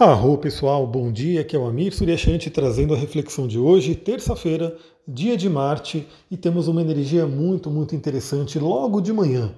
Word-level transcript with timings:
Arro 0.00 0.38
pessoal, 0.38 0.86
bom 0.86 1.10
dia, 1.10 1.40
aqui 1.40 1.56
é 1.56 1.58
o 1.58 1.66
Amir 1.66 1.92
Suryashanti 1.92 2.50
trazendo 2.50 2.94
a 2.94 2.96
reflexão 2.96 3.48
de 3.48 3.58
hoje, 3.58 3.96
terça-feira, 3.96 4.76
dia 5.08 5.36
de 5.36 5.50
Marte, 5.50 6.06
e 6.30 6.36
temos 6.36 6.68
uma 6.68 6.80
energia 6.80 7.26
muito, 7.26 7.68
muito 7.68 7.96
interessante 7.96 8.60
logo 8.60 9.00
de 9.00 9.12
manhã. 9.12 9.52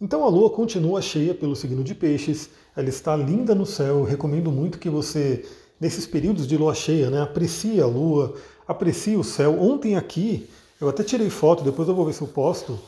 Então 0.00 0.24
a 0.24 0.30
Lua 0.30 0.48
continua 0.48 1.02
cheia 1.02 1.34
pelo 1.34 1.54
signo 1.54 1.84
de 1.84 1.94
Peixes, 1.94 2.48
ela 2.74 2.88
está 2.88 3.14
linda 3.14 3.54
no 3.54 3.66
céu, 3.66 3.98
eu 3.98 4.04
recomendo 4.04 4.50
muito 4.50 4.78
que 4.78 4.88
você, 4.88 5.44
nesses 5.78 6.06
períodos 6.06 6.46
de 6.46 6.56
Lua 6.56 6.74
cheia, 6.74 7.10
né, 7.10 7.20
aprecie 7.20 7.78
a 7.78 7.86
Lua, 7.86 8.32
aprecie 8.66 9.14
o 9.16 9.22
céu. 9.22 9.60
Ontem 9.60 9.94
aqui, 9.94 10.48
eu 10.80 10.88
até 10.88 11.04
tirei 11.04 11.28
foto, 11.28 11.62
depois 11.62 11.86
eu 11.86 11.94
vou 11.94 12.06
ver 12.06 12.14
se 12.14 12.22
eu 12.22 12.28
posto, 12.28 12.78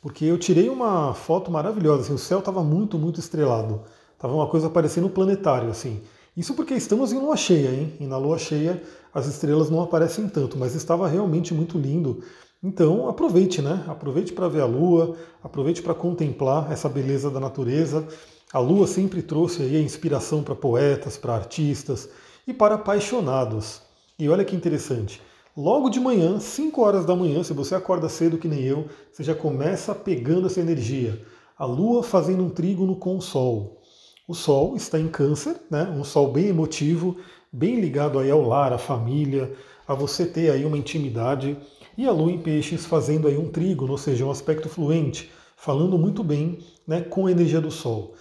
porque 0.00 0.24
eu 0.24 0.38
tirei 0.38 0.70
uma 0.70 1.12
foto 1.12 1.50
maravilhosa, 1.50 2.04
assim, 2.04 2.14
o 2.14 2.18
céu 2.18 2.38
estava 2.38 2.64
muito, 2.64 2.98
muito 2.98 3.20
estrelado, 3.20 3.82
estava 4.14 4.32
uma 4.32 4.46
coisa 4.46 4.70
parecendo 4.70 5.08
um 5.08 5.10
planetário, 5.10 5.68
assim. 5.68 6.00
Isso 6.36 6.54
porque 6.54 6.74
estamos 6.74 7.12
em 7.12 7.18
lua 7.18 7.36
cheia, 7.36 7.68
hein? 7.70 7.92
E 8.00 8.06
na 8.06 8.18
lua 8.18 8.38
cheia 8.38 8.82
as 9.12 9.26
estrelas 9.26 9.70
não 9.70 9.80
aparecem 9.80 10.28
tanto, 10.28 10.58
mas 10.58 10.74
estava 10.74 11.06
realmente 11.06 11.54
muito 11.54 11.78
lindo. 11.78 12.24
Então 12.60 13.08
aproveite, 13.08 13.62
né? 13.62 13.84
Aproveite 13.86 14.32
para 14.32 14.48
ver 14.48 14.62
a 14.62 14.66
lua, 14.66 15.16
aproveite 15.42 15.80
para 15.80 15.94
contemplar 15.94 16.72
essa 16.72 16.88
beleza 16.88 17.30
da 17.30 17.38
natureza. 17.38 18.04
A 18.52 18.58
lua 18.58 18.86
sempre 18.86 19.22
trouxe 19.22 19.62
aí 19.62 19.76
a 19.76 19.80
inspiração 19.80 20.42
para 20.42 20.56
poetas, 20.56 21.16
para 21.16 21.34
artistas 21.34 22.08
e 22.46 22.52
para 22.52 22.74
apaixonados. 22.74 23.82
E 24.18 24.28
olha 24.28 24.44
que 24.44 24.56
interessante. 24.56 25.22
Logo 25.56 25.88
de 25.88 26.00
manhã, 26.00 26.40
5 26.40 26.82
horas 26.82 27.06
da 27.06 27.14
manhã, 27.14 27.44
se 27.44 27.52
você 27.52 27.76
acorda 27.76 28.08
cedo 28.08 28.38
que 28.38 28.48
nem 28.48 28.62
eu, 28.62 28.86
você 29.12 29.22
já 29.22 29.36
começa 29.36 29.94
pegando 29.94 30.48
essa 30.48 30.60
energia. 30.60 31.24
A 31.56 31.64
lua 31.64 32.02
fazendo 32.02 32.42
um 32.42 32.50
trígono 32.50 32.96
com 32.96 33.16
o 33.16 33.22
sol. 33.22 33.80
O 34.26 34.32
Sol 34.32 34.74
está 34.74 34.98
em 34.98 35.06
Câncer, 35.06 35.54
né? 35.70 35.82
um 35.82 36.02
Sol 36.02 36.32
bem 36.32 36.46
emotivo, 36.46 37.18
bem 37.52 37.78
ligado 37.78 38.18
aí 38.18 38.30
ao 38.30 38.40
lar, 38.40 38.72
à 38.72 38.78
família, 38.78 39.52
a 39.86 39.94
você 39.94 40.24
ter 40.24 40.50
aí 40.50 40.64
uma 40.64 40.78
intimidade. 40.78 41.58
E 41.94 42.06
a 42.06 42.10
Lua 42.10 42.32
em 42.32 42.38
Peixes 42.38 42.86
fazendo 42.86 43.28
aí 43.28 43.36
um 43.36 43.50
trígono, 43.50 43.92
ou 43.92 43.98
seja, 43.98 44.24
um 44.24 44.30
aspecto 44.30 44.66
fluente, 44.66 45.30
falando 45.54 45.98
muito 45.98 46.24
bem 46.24 46.60
né, 46.86 47.02
com 47.02 47.26
a 47.26 47.30
energia 47.30 47.60
do 47.60 47.70
Sol. 47.70 48.14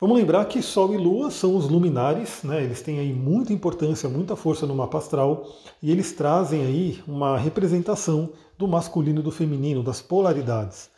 Vamos 0.00 0.18
lembrar 0.18 0.44
que 0.46 0.60
Sol 0.60 0.92
e 0.92 0.96
Lua 0.96 1.30
são 1.30 1.54
os 1.54 1.68
luminares, 1.68 2.42
né? 2.42 2.64
eles 2.64 2.82
têm 2.82 2.98
aí 2.98 3.12
muita 3.12 3.52
importância, 3.52 4.08
muita 4.08 4.34
força 4.34 4.66
no 4.66 4.74
mapa 4.74 4.98
astral, 4.98 5.48
e 5.80 5.88
eles 5.88 6.10
trazem 6.10 6.62
aí 6.62 7.00
uma 7.06 7.38
representação 7.38 8.30
do 8.58 8.66
masculino 8.66 9.20
e 9.20 9.22
do 9.22 9.30
feminino, 9.30 9.84
das 9.84 10.02
polaridades. 10.02 10.90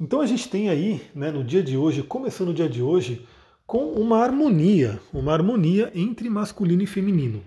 Então 0.00 0.20
a 0.20 0.26
gente 0.26 0.48
tem 0.48 0.68
aí, 0.68 1.02
né, 1.12 1.32
no 1.32 1.42
dia 1.42 1.62
de 1.62 1.76
hoje, 1.76 2.04
começando 2.04 2.50
o 2.50 2.54
dia 2.54 2.68
de 2.68 2.80
hoje, 2.80 3.26
com 3.66 3.92
uma 3.92 4.18
harmonia, 4.18 5.00
uma 5.12 5.32
harmonia 5.32 5.90
entre 5.94 6.30
masculino 6.30 6.82
e 6.82 6.86
feminino. 6.86 7.42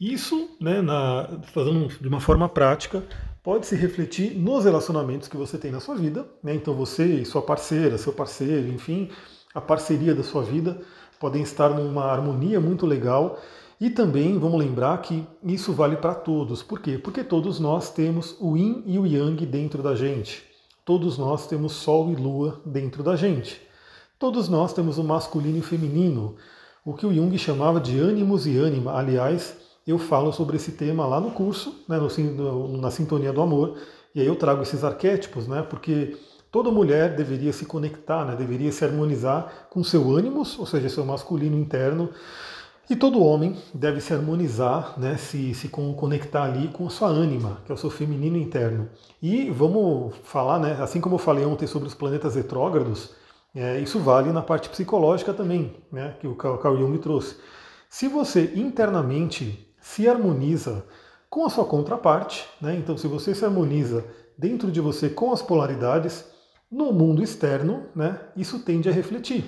Isso, 0.00 0.50
né, 0.60 0.82
na, 0.82 1.28
fazendo 1.52 1.86
de 1.86 2.08
uma 2.08 2.20
forma 2.20 2.48
prática, 2.48 3.04
pode 3.42 3.66
se 3.66 3.76
refletir 3.76 4.34
nos 4.36 4.64
relacionamentos 4.64 5.28
que 5.28 5.36
você 5.36 5.56
tem 5.56 5.70
na 5.70 5.78
sua 5.78 5.94
vida. 5.94 6.26
Né? 6.42 6.54
Então 6.54 6.74
você 6.74 7.04
e 7.04 7.24
sua 7.24 7.40
parceira, 7.40 7.96
seu 7.96 8.12
parceiro, 8.12 8.68
enfim, 8.68 9.08
a 9.54 9.60
parceria 9.60 10.14
da 10.14 10.24
sua 10.24 10.42
vida 10.42 10.80
podem 11.20 11.42
estar 11.42 11.68
numa 11.68 12.06
harmonia 12.06 12.60
muito 12.60 12.84
legal. 12.84 13.40
E 13.80 13.90
também 13.90 14.38
vamos 14.38 14.58
lembrar 14.58 15.00
que 15.02 15.26
isso 15.44 15.72
vale 15.72 15.96
para 15.96 16.14
todos. 16.14 16.62
Por 16.62 16.80
quê? 16.80 16.98
Porque 16.98 17.22
todos 17.22 17.60
nós 17.60 17.90
temos 17.90 18.36
o 18.40 18.56
yin 18.56 18.82
e 18.86 18.98
o 18.98 19.06
yang 19.06 19.44
dentro 19.46 19.82
da 19.82 19.94
gente. 19.94 20.42
Todos 20.84 21.18
nós 21.18 21.46
temos 21.46 21.72
sol 21.72 22.10
e 22.10 22.14
lua 22.14 22.60
dentro 22.64 23.02
da 23.02 23.14
gente. 23.14 23.60
Todos 24.24 24.48
nós 24.48 24.72
temos 24.72 24.96
o 24.96 25.04
masculino 25.04 25.58
e 25.58 25.60
o 25.60 25.62
feminino, 25.62 26.36
o 26.82 26.94
que 26.94 27.04
o 27.04 27.12
Jung 27.12 27.36
chamava 27.36 27.78
de 27.78 27.98
ânimos 27.98 28.46
e 28.46 28.56
ânima. 28.56 28.94
Aliás, 28.94 29.54
eu 29.86 29.98
falo 29.98 30.32
sobre 30.32 30.56
esse 30.56 30.72
tema 30.72 31.06
lá 31.06 31.20
no 31.20 31.32
curso, 31.32 31.84
né, 31.86 31.98
no, 31.98 32.78
na 32.78 32.90
Sintonia 32.90 33.34
do 33.34 33.42
Amor, 33.42 33.76
e 34.14 34.22
aí 34.22 34.26
eu 34.26 34.34
trago 34.34 34.62
esses 34.62 34.82
arquétipos, 34.82 35.46
né, 35.46 35.60
porque 35.68 36.16
toda 36.50 36.70
mulher 36.70 37.14
deveria 37.14 37.52
se 37.52 37.66
conectar, 37.66 38.24
né, 38.24 38.34
deveria 38.34 38.72
se 38.72 38.82
harmonizar 38.82 39.68
com 39.68 39.84
seu 39.84 40.10
ânimos, 40.10 40.58
ou 40.58 40.64
seja, 40.64 40.88
seu 40.88 41.04
masculino 41.04 41.58
interno, 41.58 42.08
e 42.88 42.96
todo 42.96 43.22
homem 43.22 43.54
deve 43.74 44.00
se 44.00 44.14
harmonizar, 44.14 44.98
né, 44.98 45.18
se, 45.18 45.52
se 45.52 45.68
conectar 45.68 46.44
ali 46.44 46.68
com 46.68 46.86
a 46.86 46.90
sua 46.90 47.08
ânima, 47.08 47.58
que 47.66 47.70
é 47.70 47.74
o 47.74 47.78
seu 47.78 47.90
feminino 47.90 48.38
interno. 48.38 48.88
E 49.20 49.50
vamos 49.50 50.14
falar, 50.22 50.58
né, 50.60 50.78
assim 50.80 50.98
como 50.98 51.16
eu 51.16 51.18
falei 51.18 51.44
ontem 51.44 51.66
sobre 51.66 51.88
os 51.88 51.94
planetas 51.94 52.36
retrógrados, 52.36 53.22
é, 53.54 53.78
isso 53.78 54.00
vale 54.00 54.32
na 54.32 54.42
parte 54.42 54.68
psicológica 54.68 55.32
também, 55.32 55.76
né, 55.92 56.16
que 56.20 56.26
o 56.26 56.34
Carl 56.34 56.76
Jung 56.76 56.98
trouxe. 56.98 57.36
Se 57.88 58.08
você 58.08 58.52
internamente 58.56 59.72
se 59.80 60.08
harmoniza 60.08 60.84
com 61.30 61.44
a 61.44 61.50
sua 61.50 61.64
contraparte, 61.64 62.48
né, 62.60 62.74
então 62.76 62.96
se 62.96 63.06
você 63.06 63.34
se 63.34 63.44
harmoniza 63.44 64.04
dentro 64.36 64.72
de 64.72 64.80
você 64.80 65.08
com 65.08 65.32
as 65.32 65.40
polaridades, 65.40 66.24
no 66.70 66.92
mundo 66.92 67.22
externo, 67.22 67.86
né, 67.94 68.18
isso 68.36 68.58
tende 68.58 68.88
a 68.88 68.92
refletir. 68.92 69.44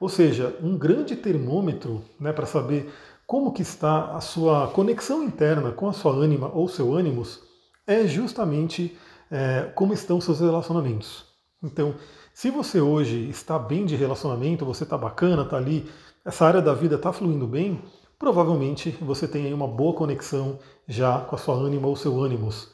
Ou 0.00 0.08
seja, 0.08 0.56
um 0.62 0.78
grande 0.78 1.16
termômetro 1.16 2.02
né, 2.18 2.32
para 2.32 2.46
saber 2.46 2.90
como 3.26 3.52
que 3.52 3.62
está 3.62 4.12
a 4.12 4.20
sua 4.20 4.68
conexão 4.68 5.22
interna 5.22 5.72
com 5.72 5.88
a 5.88 5.92
sua 5.92 6.12
ânima 6.12 6.50
ou 6.54 6.68
seu 6.68 6.94
ânimos 6.94 7.42
é 7.86 8.06
justamente 8.06 8.96
é, 9.30 9.70
como 9.74 9.92
estão 9.92 10.20
seus 10.20 10.40
relacionamentos. 10.40 11.24
Então, 11.62 11.94
se 12.36 12.50
você 12.50 12.82
hoje 12.82 13.30
está 13.30 13.58
bem 13.58 13.86
de 13.86 13.96
relacionamento, 13.96 14.66
você 14.66 14.84
está 14.84 14.98
bacana, 14.98 15.40
está 15.40 15.56
ali, 15.56 15.90
essa 16.22 16.44
área 16.44 16.60
da 16.60 16.74
vida 16.74 16.96
está 16.96 17.10
fluindo 17.10 17.46
bem, 17.46 17.80
provavelmente 18.18 18.90
você 19.00 19.26
tem 19.26 19.46
aí 19.46 19.54
uma 19.54 19.66
boa 19.66 19.94
conexão 19.94 20.58
já 20.86 21.20
com 21.20 21.34
a 21.34 21.38
sua 21.38 21.54
ânima 21.54 21.88
ou 21.88 21.96
seu 21.96 22.20
ânimos. 22.20 22.68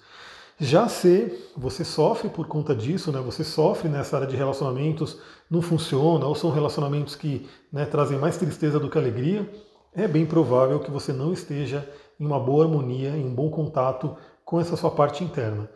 Já 0.59 0.89
se 0.89 1.49
você 1.57 1.85
sofre 1.85 2.29
por 2.29 2.49
conta 2.49 2.75
disso, 2.75 3.13
né, 3.13 3.21
você 3.21 3.45
sofre 3.45 3.89
nessa 3.89 4.17
área 4.17 4.27
de 4.27 4.35
relacionamentos, 4.35 5.19
não 5.49 5.63
funciona, 5.63 6.27
ou 6.27 6.35
são 6.35 6.51
relacionamentos 6.51 7.15
que 7.15 7.49
né, 7.73 7.87
trazem 7.87 8.19
mais 8.19 8.37
tristeza 8.37 8.81
do 8.81 8.91
que 8.91 8.99
alegria, 8.99 9.49
é 9.95 10.09
bem 10.09 10.27
provável 10.27 10.81
que 10.81 10.91
você 10.91 11.13
não 11.13 11.33
esteja 11.33 11.89
em 12.19 12.27
uma 12.27 12.41
boa 12.41 12.65
harmonia, 12.65 13.11
em 13.11 13.25
um 13.25 13.33
bom 13.33 13.49
contato 13.49 14.17
com 14.45 14.61
essa 14.61 14.75
sua 14.75 14.91
parte 14.91 15.23
interna. 15.23 15.71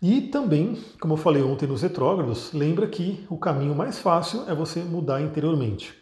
E 0.00 0.20
também, 0.20 0.78
como 1.00 1.14
eu 1.14 1.18
falei 1.18 1.42
ontem 1.42 1.66
nos 1.66 1.80
retrógrados, 1.80 2.52
lembra 2.52 2.86
que 2.86 3.24
o 3.30 3.38
caminho 3.38 3.74
mais 3.74 3.98
fácil 3.98 4.44
é 4.46 4.54
você 4.54 4.80
mudar 4.80 5.22
interiormente. 5.22 5.94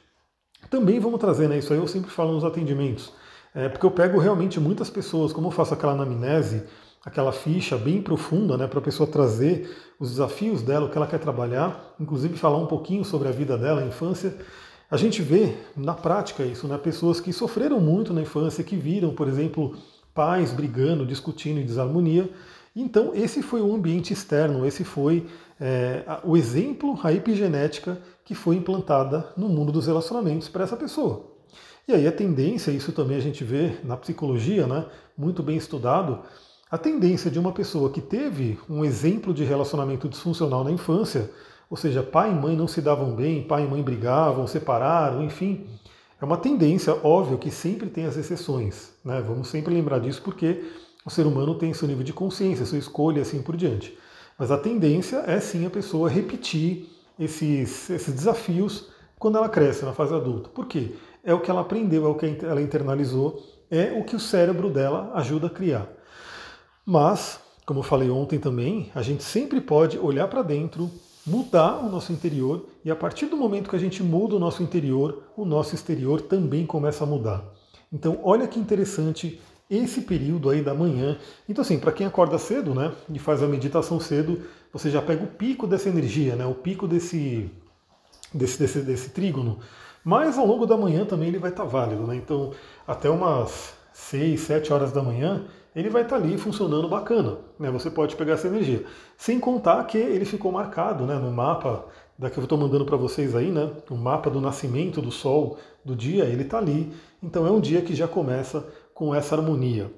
Também 0.69 0.99
vamos 0.99 1.21
trazer, 1.21 1.49
né, 1.49 1.59
isso 1.59 1.73
aí 1.73 1.79
eu 1.79 1.87
sempre 1.87 2.11
falo 2.11 2.33
nos 2.33 2.45
atendimentos, 2.45 3.13
é, 3.55 3.69
porque 3.69 3.87
eu 3.87 3.91
pego 3.91 4.19
realmente 4.19 4.59
muitas 4.59 4.91
pessoas, 4.91 5.33
como 5.33 5.47
eu 5.49 5.53
faço 5.53 5.75
aquela 5.75 5.93
anamnese, 5.93 6.65
aquela 7.05 7.31
ficha 7.31 7.77
bem 7.77 8.03
profunda, 8.03 8.57
né, 8.57 8.67
para 8.67 8.81
a 8.81 8.83
pessoa 8.83 9.09
trazer 9.09 9.71
os 10.01 10.11
desafios 10.11 10.63
dela, 10.63 10.87
o 10.87 10.91
que 10.91 10.97
ela 10.97 11.07
quer 11.07 11.21
trabalhar, 11.21 11.95
inclusive 12.01 12.37
falar 12.37 12.59
um 12.59 12.67
pouquinho 12.67 13.05
sobre 13.05 13.29
a 13.29 13.31
vida 13.31 13.57
dela, 13.57 13.83
a 13.83 13.87
infância. 13.87 14.37
A 14.91 14.97
gente 14.97 15.23
vê 15.23 15.55
na 15.77 15.95
prática 15.95 16.43
isso, 16.43 16.67
né, 16.67 16.77
pessoas 16.79 17.21
que 17.21 17.33
sofreram 17.33 17.79
muito 17.79 18.13
na 18.13 18.23
infância, 18.23 18.65
que 18.65 18.75
viram, 18.75 19.15
por 19.15 19.29
exemplo, 19.29 19.77
pais 20.15 20.53
brigando, 20.53 21.07
discutindo 21.07 21.61
em 21.61 21.67
desarmonia, 21.67 22.31
então, 22.75 23.13
esse 23.15 23.41
foi 23.41 23.61
o 23.61 23.73
ambiente 23.73 24.13
externo, 24.13 24.67
esse 24.67 24.83
foi 24.83 25.27
é, 25.61 26.03
o 26.25 26.37
exemplo, 26.37 26.99
a 27.03 27.13
epigenética 27.13 27.99
que 28.25 28.35
foi 28.35 28.57
implantada 28.57 29.33
no 29.37 29.49
mundo 29.49 29.71
dos 29.71 29.87
relacionamentos 29.87 30.49
para 30.49 30.65
essa 30.65 30.77
pessoa. 30.77 31.35
E 31.87 31.93
aí 31.93 32.09
a 32.09 32.13
tendência, 32.13 32.71
isso 32.71 32.93
também 32.93 33.17
a 33.17 33.21
gente 33.21 33.45
vê 33.45 33.77
na 33.85 33.97
psicologia, 33.97 34.67
né, 34.67 34.87
muito 35.17 35.43
bem 35.43 35.57
estudado, 35.57 36.21
a 36.71 36.77
tendência 36.79 37.31
de 37.31 37.39
uma 37.39 37.53
pessoa 37.53 37.91
que 37.91 38.01
teve 38.01 38.59
um 38.69 38.85
exemplo 38.85 39.33
de 39.33 39.45
relacionamento 39.45 40.09
disfuncional 40.09 40.65
na 40.65 40.73
infância, 40.73 41.31
ou 41.71 41.77
seja, 41.77 42.03
pai 42.03 42.33
e 42.33 42.35
mãe 42.35 42.57
não 42.57 42.67
se 42.67 42.81
davam 42.81 43.15
bem, 43.15 43.43
pai 43.43 43.65
e 43.65 43.69
mãe 43.69 43.83
brigavam, 43.83 44.47
separaram, 44.47 45.23
enfim, 45.23 45.67
é 46.21 46.25
uma 46.25 46.37
tendência, 46.37 46.99
óbvio, 47.05 47.39
que 47.39 47.51
sempre 47.51 47.89
tem 47.89 48.07
as 48.07 48.17
exceções. 48.17 48.93
Né? 49.05 49.23
Vamos 49.25 49.49
sempre 49.49 49.73
lembrar 49.75 49.99
disso 50.01 50.23
porque 50.23 50.65
o 51.05 51.11
ser 51.11 51.27
humano 51.27 51.55
tem 51.57 51.75
seu 51.75 51.87
nível 51.87 52.05
de 52.05 52.13
consciência, 52.13 52.65
sua 52.65 52.79
escolha 52.79 53.19
e 53.19 53.23
assim 53.23 53.43
por 53.43 53.57
diante. 53.57 53.97
Mas 54.39 54.51
a 54.51 54.59
tendência 54.59 55.19
é 55.27 55.39
sim 55.39 55.67
a 55.67 55.71
pessoa 55.71 56.09
repetir 56.09 56.89
esses, 57.19 57.91
esses 57.91 58.15
desafios 58.15 58.89
quando 59.19 59.39
ela 59.39 59.49
cresce 59.49 59.85
na 59.85 59.93
fase 59.93 60.15
adulta. 60.15 60.49
Por 60.49 60.67
quê? 60.67 60.95
É 61.23 61.33
o 61.33 61.41
que 61.41 61.51
ela 61.51 61.61
aprendeu, 61.61 62.07
é 62.07 62.09
o 62.09 62.15
que 62.15 62.27
ela 62.43 62.61
internalizou, 62.61 63.43
é 63.71 63.93
o 63.93 64.05
que 64.05 64.17
o 64.17 64.21
cérebro 64.21 64.71
dela 64.71 65.13
ajuda 65.15 65.47
a 65.47 65.51
criar. 65.51 65.89
Mas, 66.85 67.41
como 67.65 67.81
eu 67.81 67.85
falei 67.85 68.11
ontem 68.11 68.39
também, 68.39 68.91
a 68.95 69.03
gente 69.03 69.23
sempre 69.23 69.61
pode 69.61 69.99
olhar 69.99 70.29
para 70.29 70.43
dentro, 70.43 70.91
mudar 71.27 71.79
o 71.79 71.89
nosso 71.89 72.13
interior, 72.13 72.67
e 72.85 72.91
a 72.91 72.97
partir 72.97 73.27
do 73.27 73.37
momento 73.37 73.71
que 73.71 73.77
a 73.77 73.81
gente 73.81 74.03
muda 74.03 74.37
o 74.37 74.39
nosso 74.39 74.63
interior, 74.63 75.23
o 75.37 75.47
nosso 75.47 75.75
exterior 75.75 76.21
também 76.21 76.67
começa 76.67 77.05
a 77.05 77.07
mudar. 77.07 77.43
Então, 77.91 78.21
olha 78.23 78.47
que 78.47 78.59
interessante 78.59 79.41
esse 79.71 80.03
período 80.03 80.51
aí 80.51 80.63
da 80.63 80.75
manhã. 80.75 81.17
Então, 81.49 81.63
assim, 81.63 81.79
para 81.79 81.93
quem 81.93 82.07
acorda 82.07 82.39
cedo, 82.39 82.75
né, 82.75 82.93
e 83.11 83.19
faz 83.19 83.43
a 83.43 83.47
meditação 83.47 83.99
cedo, 83.99 84.43
você 84.73 84.91
já 84.91 85.01
pega 85.01 85.25
o 85.25 85.29
pico 85.29 85.67
dessa 85.67 85.89
energia, 85.89 86.37
né, 86.37 86.45
o 86.45 86.55
pico 86.55 86.87
desse, 86.87 87.51
desse, 88.33 88.59
desse, 88.59 88.81
desse 88.81 89.11
trígono. 89.11 89.59
Mas 90.05 90.37
ao 90.37 90.47
longo 90.47 90.67
da 90.67 90.77
manhã 90.77 91.05
também 91.07 91.29
ele 91.29 91.39
vai 91.39 91.51
estar 91.51 91.65
válido, 91.65 92.07
né? 92.07 92.15
Então, 92.15 92.53
até 92.87 93.09
umas 93.09 93.73
6, 93.95 94.39
7 94.39 94.71
horas 94.71 94.93
da 94.93 95.03
manhã, 95.03 95.47
ele 95.75 95.89
vai 95.89 96.03
estar 96.03 96.17
ali 96.17 96.37
funcionando 96.37 96.87
bacana, 96.87 97.39
né? 97.59 97.71
Você 97.71 97.91
pode 97.91 98.15
pegar 98.15 98.35
essa 98.35 98.47
energia. 98.47 98.85
Sem 99.17 99.41
contar 99.41 99.83
que 99.85 99.97
ele 99.97 100.27
ficou 100.27 100.53
marcado, 100.53 101.07
né, 101.07 101.15
no 101.15 101.33
mapa 101.33 101.87
da 102.19 102.29
que 102.29 102.39
eu 102.39 102.45
estou 102.45 102.59
mandando 102.59 102.85
para 102.85 102.97
vocês 102.97 103.35
aí, 103.35 103.51
né? 103.51 103.71
O 103.91 103.97
mapa 103.97 104.29
do 104.29 104.41
nascimento 104.41 105.01
do 105.01 105.11
Sol 105.11 105.59
do 105.83 105.97
dia, 105.97 106.25
ele 106.25 106.43
está 106.43 106.59
ali. 106.59 106.93
Então 107.23 107.47
é 107.47 107.51
um 107.51 107.61
dia 107.61 107.81
que 107.81 107.95
já 107.95 108.07
começa 108.07 108.65
com 108.95 109.15
essa 109.15 109.35
harmonia. 109.35 109.91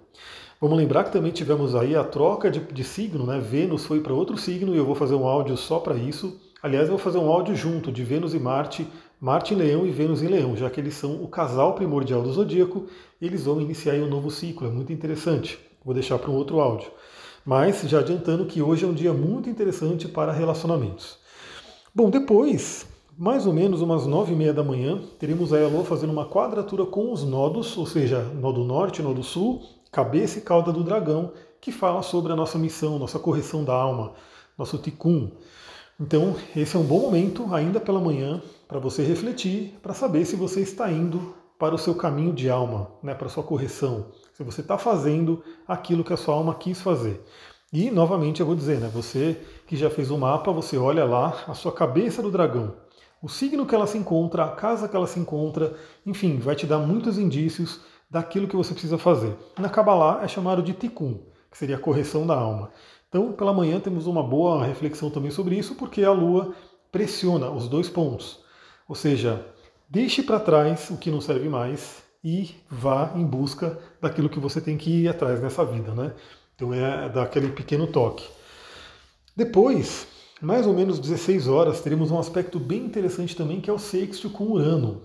Vamos 0.58 0.78
lembrar 0.78 1.04
que 1.04 1.12
também 1.12 1.30
tivemos 1.30 1.74
aí 1.74 1.94
a 1.94 2.02
troca 2.02 2.50
de, 2.50 2.60
de 2.60 2.82
signo, 2.82 3.26
né? 3.26 3.38
Vênus 3.38 3.84
foi 3.84 4.00
para 4.00 4.14
outro 4.14 4.38
signo 4.38 4.74
e 4.74 4.78
eu 4.78 4.86
vou 4.86 4.94
fazer 4.94 5.14
um 5.14 5.26
áudio 5.26 5.54
só 5.56 5.78
para 5.78 5.94
isso. 5.94 6.40
Aliás, 6.62 6.88
eu 6.88 6.96
vou 6.96 6.98
fazer 6.98 7.18
um 7.18 7.30
áudio 7.30 7.54
junto 7.54 7.92
de 7.92 8.02
Vênus 8.02 8.32
e 8.32 8.38
Marte, 8.38 8.88
Marte 9.20 9.52
em 9.52 9.56
Leão 9.58 9.86
e 9.86 9.90
Vênus 9.90 10.22
em 10.22 10.28
Leão, 10.28 10.56
já 10.56 10.70
que 10.70 10.80
eles 10.80 10.94
são 10.94 11.22
o 11.22 11.28
casal 11.28 11.74
primordial 11.74 12.22
do 12.22 12.32
zodíaco, 12.32 12.86
eles 13.20 13.44
vão 13.44 13.60
iniciar 13.60 13.94
um 13.96 14.08
novo 14.08 14.30
ciclo, 14.30 14.66
é 14.66 14.70
muito 14.70 14.92
interessante. 14.92 15.58
Vou 15.84 15.94
deixar 15.94 16.18
para 16.18 16.30
um 16.30 16.34
outro 16.34 16.58
áudio. 16.58 16.90
Mas 17.44 17.82
já 17.82 18.00
adiantando 18.00 18.46
que 18.46 18.60
hoje 18.60 18.84
é 18.84 18.88
um 18.88 18.94
dia 18.94 19.12
muito 19.12 19.48
interessante 19.48 20.08
para 20.08 20.32
relacionamentos. 20.32 21.18
Bom, 21.94 22.10
depois, 22.10 22.86
mais 23.18 23.46
ou 23.46 23.52
menos 23.52 23.80
umas 23.80 24.06
nove 24.06 24.34
e 24.34 24.36
meia 24.36 24.52
da 24.52 24.62
manhã, 24.62 25.00
teremos 25.18 25.52
a 25.52 25.66
Lua 25.66 25.84
fazendo 25.84 26.12
uma 26.12 26.26
quadratura 26.26 26.84
com 26.84 27.12
os 27.12 27.24
nodos, 27.24 27.76
ou 27.76 27.86
seja, 27.86 28.22
nó 28.34 28.52
do 28.52 28.62
norte, 28.62 29.02
nó 29.02 29.14
do 29.14 29.22
sul, 29.22 29.62
cabeça 29.90 30.38
e 30.38 30.42
cauda 30.42 30.70
do 30.70 30.84
dragão, 30.84 31.32
que 31.58 31.72
fala 31.72 32.02
sobre 32.02 32.32
a 32.32 32.36
nossa 32.36 32.58
missão, 32.58 32.98
nossa 32.98 33.18
correção 33.18 33.64
da 33.64 33.72
alma, 33.72 34.12
nosso 34.58 34.76
tikkun. 34.76 35.30
Então, 35.98 36.36
esse 36.54 36.76
é 36.76 36.78
um 36.78 36.84
bom 36.84 37.00
momento, 37.00 37.54
ainda 37.54 37.80
pela 37.80 38.00
manhã, 38.00 38.42
para 38.68 38.78
você 38.78 39.02
refletir, 39.02 39.78
para 39.82 39.94
saber 39.94 40.26
se 40.26 40.36
você 40.36 40.60
está 40.60 40.92
indo 40.92 41.34
para 41.58 41.74
o 41.74 41.78
seu 41.78 41.94
caminho 41.94 42.34
de 42.34 42.50
alma, 42.50 42.90
né, 43.02 43.14
para 43.14 43.28
a 43.28 43.30
sua 43.30 43.42
correção, 43.42 44.08
se 44.34 44.44
você 44.44 44.60
está 44.60 44.76
fazendo 44.76 45.42
aquilo 45.66 46.04
que 46.04 46.12
a 46.12 46.18
sua 46.18 46.34
alma 46.34 46.54
quis 46.54 46.82
fazer. 46.82 47.24
E, 47.72 47.90
novamente, 47.90 48.40
eu 48.40 48.46
vou 48.46 48.54
dizer, 48.54 48.78
né, 48.78 48.90
você 48.92 49.40
que 49.66 49.74
já 49.74 49.88
fez 49.88 50.10
o 50.10 50.18
mapa, 50.18 50.52
você 50.52 50.76
olha 50.76 51.06
lá 51.06 51.44
a 51.48 51.54
sua 51.54 51.72
cabeça 51.72 52.20
do 52.20 52.30
dragão, 52.30 52.74
o 53.26 53.28
signo 53.28 53.66
que 53.66 53.74
ela 53.74 53.88
se 53.88 53.98
encontra, 53.98 54.44
a 54.44 54.50
casa 54.50 54.86
que 54.86 54.94
ela 54.94 55.08
se 55.08 55.18
encontra, 55.18 55.74
enfim, 56.06 56.38
vai 56.38 56.54
te 56.54 56.64
dar 56.64 56.78
muitos 56.78 57.18
indícios 57.18 57.80
daquilo 58.08 58.46
que 58.46 58.54
você 58.54 58.72
precisa 58.72 58.96
fazer. 58.96 59.36
Na 59.58 59.68
Kabbalah 59.68 60.22
é 60.22 60.28
chamado 60.28 60.62
de 60.62 60.72
Tikkun, 60.72 61.18
que 61.50 61.58
seria 61.58 61.74
a 61.74 61.80
correção 61.80 62.24
da 62.24 62.36
alma. 62.36 62.70
Então, 63.08 63.32
pela 63.32 63.52
manhã 63.52 63.80
temos 63.80 64.06
uma 64.06 64.22
boa 64.22 64.64
reflexão 64.64 65.10
também 65.10 65.32
sobre 65.32 65.58
isso, 65.58 65.74
porque 65.74 66.04
a 66.04 66.12
Lua 66.12 66.54
pressiona 66.92 67.50
os 67.50 67.66
dois 67.66 67.88
pontos. 67.88 68.44
Ou 68.88 68.94
seja, 68.94 69.44
deixe 69.88 70.22
para 70.22 70.38
trás 70.38 70.88
o 70.90 70.96
que 70.96 71.10
não 71.10 71.20
serve 71.20 71.48
mais 71.48 72.04
e 72.22 72.54
vá 72.70 73.10
em 73.16 73.26
busca 73.26 73.76
daquilo 74.00 74.28
que 74.28 74.38
você 74.38 74.60
tem 74.60 74.78
que 74.78 75.02
ir 75.02 75.08
atrás 75.08 75.42
nessa 75.42 75.64
vida, 75.64 75.92
né? 75.92 76.14
Então 76.54 76.72
é 76.72 77.08
daquele 77.08 77.48
pequeno 77.48 77.88
toque. 77.88 78.24
Depois, 79.34 80.06
mais 80.40 80.66
ou 80.66 80.74
menos 80.74 80.98
16 80.98 81.48
horas, 81.48 81.80
teremos 81.80 82.10
um 82.10 82.18
aspecto 82.18 82.58
bem 82.58 82.84
interessante 82.84 83.34
também, 83.34 83.60
que 83.60 83.70
é 83.70 83.72
o 83.72 83.78
sexto 83.78 84.28
com 84.28 84.44
Urano. 84.44 85.00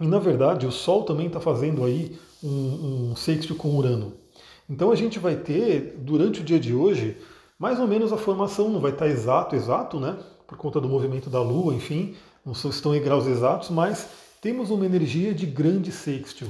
E 0.00 0.06
na 0.06 0.18
verdade, 0.18 0.66
o 0.66 0.72
Sol 0.72 1.04
também 1.04 1.26
está 1.26 1.38
fazendo 1.38 1.84
aí 1.84 2.18
um, 2.42 3.10
um 3.10 3.16
sexto 3.16 3.54
com 3.54 3.76
Urano. 3.76 4.14
Então 4.68 4.90
a 4.90 4.94
gente 4.94 5.18
vai 5.18 5.36
ter, 5.36 5.96
durante 5.98 6.40
o 6.40 6.44
dia 6.44 6.58
de 6.58 6.74
hoje, 6.74 7.16
mais 7.58 7.78
ou 7.78 7.86
menos 7.86 8.12
a 8.12 8.16
formação, 8.16 8.70
não 8.70 8.80
vai 8.80 8.92
estar 8.92 9.04
tá 9.04 9.10
exato, 9.10 9.54
exato, 9.54 10.00
né? 10.00 10.16
Por 10.46 10.56
conta 10.56 10.80
do 10.80 10.88
movimento 10.88 11.28
da 11.28 11.42
Lua, 11.42 11.74
enfim, 11.74 12.14
não 12.44 12.52
estão 12.52 12.94
em 12.94 13.02
graus 13.02 13.26
exatos, 13.26 13.68
mas 13.68 14.08
temos 14.40 14.70
uma 14.70 14.86
energia 14.86 15.34
de 15.34 15.44
grande 15.44 15.92
sextil 15.92 16.48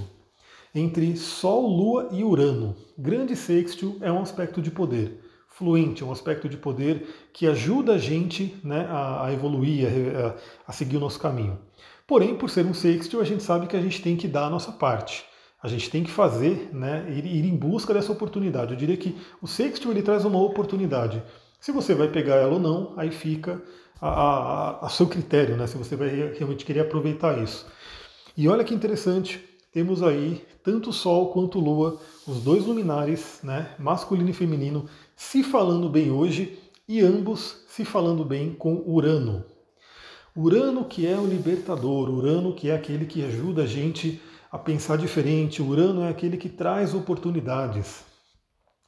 entre 0.73 1.17
Sol, 1.17 1.67
Lua 1.67 2.09
e 2.13 2.23
Urano. 2.23 2.77
Grande 2.97 3.35
sextil 3.35 3.99
é 4.01 4.11
um 4.11 4.23
aspecto 4.23 4.63
de 4.63 4.71
poder 4.71 5.24
fluente, 5.57 6.03
é 6.03 6.07
um 6.07 6.11
aspecto 6.11 6.49
de 6.49 6.57
poder 6.57 7.29
que 7.33 7.47
ajuda 7.47 7.95
a 7.95 7.99
gente 7.99 8.57
né, 8.63 8.87
a, 8.91 9.27
a, 9.27 9.33
evoluir, 9.33 9.87
a, 9.87 10.35
a, 10.67 10.73
seguir 10.73 10.97
o 10.97 11.01
nosso 11.01 11.21
caminho. 11.21 11.59
Porém, 12.07 12.37
por 12.37 12.51
ser 12.51 12.67
um 12.67 12.75
sextil, 12.75 13.21
a 13.21 13.25
gente 13.25 13.43
sabe 13.43 13.69
que 13.69 13.77
a 13.77 13.81
gente 13.81 14.03
tem 14.03 14.17
que 14.17 14.27
dar 14.27 14.47
a 14.47 14.51
nossa 14.51 14.73
parte. 14.73 15.25
A 15.63 15.69
gente 15.69 15.89
tem 15.91 16.03
que 16.03 16.11
fazer, 16.11 16.69
né, 16.73 17.07
ir, 17.09 17.25
ir 17.25 17.47
em 17.47 17.57
busca 17.57 17.95
dessa 17.95 18.13
oportunidade. 18.13 18.73
Eu 18.73 18.77
diria 18.77 18.97
que 18.97 19.17
o 19.41 19.47
sextil 19.47 19.93
ele 19.93 20.03
traz 20.03 20.25
uma 20.25 20.39
oportunidade. 20.43 21.23
Se 21.61 21.71
você 21.71 21.95
vai 21.95 22.09
pegar 22.09 22.35
ela 22.35 22.55
ou 22.55 22.61
não, 22.61 22.93
aí 22.97 23.11
fica 23.11 23.63
a, 24.01 24.09
a, 24.09 24.87
a 24.87 24.89
seu 24.89 25.07
critério, 25.07 25.57
né, 25.57 25.69
se 25.69 25.79
você 25.79 25.95
vai 25.95 26.09
realmente 26.37 26.65
querer 26.65 26.81
aproveitar 26.81 27.41
isso. 27.41 27.65
E 28.37 28.49
olha 28.49 28.65
que 28.65 28.75
interessante, 28.75 29.43
temos 29.75 30.05
aí 30.05 30.41
tanto 30.63 30.93
Sol 30.93 31.33
quanto 31.33 31.59
Lua, 31.59 32.01
os 32.29 32.41
dois 32.43 32.65
luminares, 32.65 33.41
né, 33.43 33.75
masculino 33.77 34.31
e 34.31 34.33
feminino, 34.33 34.87
se 35.17 35.43
falando 35.43 35.89
bem 35.89 36.13
hoje 36.13 36.57
e 36.87 37.01
ambos 37.01 37.65
se 37.67 37.85
falando 37.85 38.25
bem 38.25 38.55
com 38.55 38.85
Urano. 38.87 39.45
Urano 40.37 40.85
que 40.85 41.05
é 41.05 41.19
o 41.19 41.27
libertador, 41.27 42.09
Urano 42.09 42.55
que 42.55 42.71
é 42.71 42.77
aquele 42.77 43.05
que 43.05 43.25
ajuda 43.25 43.65
a 43.65 43.67
gente 43.67 44.23
a 44.49 44.57
pensar 44.57 44.97
diferente, 44.97 45.61
Urano 45.61 46.03
é 46.03 46.09
aquele 46.09 46.37
que 46.37 46.49
traz 46.49 46.95
oportunidades. 46.95 48.05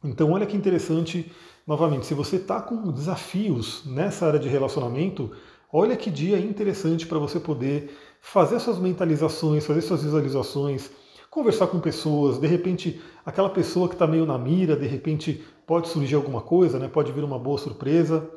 Então 0.05 0.31
olha 0.31 0.47
que 0.47 0.57
interessante, 0.57 1.33
novamente, 1.67 2.07
se 2.07 2.15
você 2.15 2.37
está 2.37 2.63
com 2.63 2.93
desafios 2.93 3.85
nessa 3.85 4.25
área 4.25 4.39
de 4.39 4.49
relacionamento, 4.49 5.33
olha 5.73 5.97
que 5.97 6.11
dia 6.13 6.39
interessante 6.39 7.09
para 7.09 7.19
você 7.19 7.41
poder 7.41 7.91
fazer 8.27 8.59
suas 8.59 8.81
mentalizações, 8.81 9.65
fazer 9.65 9.83
suas 9.83 10.03
visualizações, 10.03 10.91
conversar 11.31 11.69
com 11.69 11.79
pessoas, 11.79 12.39
de 12.39 12.47
repente 12.49 13.01
aquela 13.25 13.49
pessoa 13.49 13.89
que 13.89 13.95
está 13.95 14.05
meio 14.05 14.27
na 14.27 14.37
mira, 14.37 14.75
de 14.75 14.87
repente 14.87 15.45
pode 15.65 15.89
surgir 15.89 16.17
alguma 16.17 16.41
coisa, 16.41 16.77
né? 16.77 16.89
pode 16.89 17.13
vir 17.13 17.23
uma 17.23 17.39
boa 17.39 17.57
surpresa. 17.57 18.29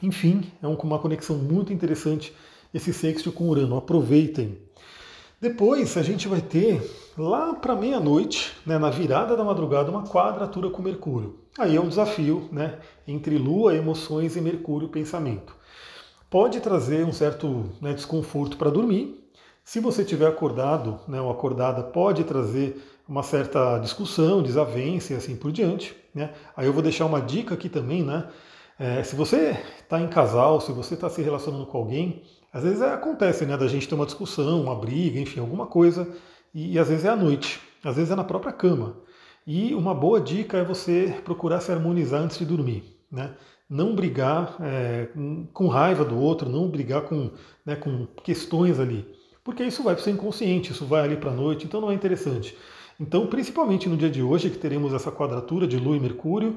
Enfim, 0.00 0.52
é 0.62 0.68
uma 0.68 1.00
conexão 1.00 1.36
muito 1.36 1.72
interessante 1.72 2.32
esse 2.72 2.92
sexto 2.92 3.32
com 3.32 3.48
Urano. 3.48 3.76
Aproveitem. 3.76 4.56
Depois 5.40 5.96
a 5.96 6.02
gente 6.02 6.28
vai 6.28 6.40
ter 6.40 6.80
lá 7.18 7.54
para 7.54 7.74
meia-noite, 7.74 8.52
né, 8.64 8.78
na 8.78 8.88
virada 8.88 9.36
da 9.36 9.42
madrugada, 9.42 9.90
uma 9.90 10.04
quadratura 10.04 10.70
com 10.70 10.80
Mercúrio. 10.80 11.40
Aí 11.58 11.74
é 11.74 11.80
um 11.80 11.88
desafio 11.88 12.48
né, 12.52 12.78
entre 13.06 13.36
Lua, 13.36 13.74
emoções 13.74 14.36
e 14.36 14.40
Mercúrio, 14.40 14.88
pensamento. 14.88 15.58
Pode 16.30 16.60
trazer 16.60 17.04
um 17.06 17.12
certo 17.12 17.70
né, 17.80 17.94
desconforto 17.94 18.56
para 18.56 18.70
dormir, 18.70 19.18
se 19.68 19.80
você 19.80 20.02
tiver 20.02 20.26
acordado, 20.26 20.98
né, 21.06 21.20
ou 21.20 21.30
acordada, 21.30 21.82
pode 21.82 22.24
trazer 22.24 22.82
uma 23.06 23.22
certa 23.22 23.78
discussão, 23.78 24.42
desavença 24.42 25.12
e 25.12 25.16
assim 25.16 25.36
por 25.36 25.52
diante. 25.52 25.94
Né? 26.14 26.32
Aí 26.56 26.66
eu 26.66 26.72
vou 26.72 26.82
deixar 26.82 27.04
uma 27.04 27.20
dica 27.20 27.54
aqui 27.54 27.68
também, 27.68 28.02
né? 28.02 28.28
É, 28.78 29.02
se 29.02 29.14
você 29.14 29.62
está 29.78 30.00
em 30.00 30.08
casal, 30.08 30.58
se 30.60 30.72
você 30.72 30.94
está 30.94 31.10
se 31.10 31.20
relacionando 31.20 31.66
com 31.66 31.76
alguém, 31.76 32.22
às 32.50 32.62
vezes 32.62 32.80
é, 32.80 32.92
acontece, 32.94 33.44
né, 33.44 33.58
da 33.58 33.68
gente 33.68 33.86
ter 33.86 33.94
uma 33.94 34.06
discussão, 34.06 34.62
uma 34.62 34.74
briga, 34.74 35.20
enfim, 35.20 35.40
alguma 35.40 35.66
coisa, 35.66 36.08
e, 36.54 36.72
e 36.72 36.78
às 36.78 36.88
vezes 36.88 37.04
é 37.04 37.10
à 37.10 37.16
noite, 37.16 37.60
às 37.84 37.96
vezes 37.96 38.10
é 38.10 38.14
na 38.16 38.24
própria 38.24 38.52
cama. 38.52 38.96
E 39.46 39.74
uma 39.74 39.94
boa 39.94 40.18
dica 40.18 40.56
é 40.56 40.64
você 40.64 41.20
procurar 41.24 41.60
se 41.60 41.72
harmonizar 41.72 42.22
antes 42.22 42.38
de 42.38 42.46
dormir, 42.46 42.84
né? 43.12 43.34
Não 43.68 43.94
brigar 43.94 44.56
é, 44.60 45.08
com 45.52 45.68
raiva 45.68 46.04
do 46.04 46.18
outro, 46.18 46.48
não 46.48 46.68
brigar 46.68 47.02
com, 47.02 47.30
né, 47.66 47.76
com 47.76 48.06
questões 48.22 48.80
ali 48.80 49.18
porque 49.48 49.64
isso 49.64 49.82
vai 49.82 49.94
para 49.94 50.02
o 50.02 50.04
seu 50.04 50.12
inconsciente, 50.12 50.72
isso 50.72 50.84
vai 50.84 51.02
ali 51.02 51.16
para 51.16 51.30
a 51.30 51.34
noite, 51.34 51.64
então 51.64 51.80
não 51.80 51.90
é 51.90 51.94
interessante. 51.94 52.54
Então, 53.00 53.26
principalmente 53.26 53.88
no 53.88 53.96
dia 53.96 54.10
de 54.10 54.22
hoje, 54.22 54.50
que 54.50 54.58
teremos 54.58 54.92
essa 54.92 55.10
quadratura 55.10 55.66
de 55.66 55.78
Lua 55.78 55.96
e 55.96 56.00
Mercúrio, 56.00 56.56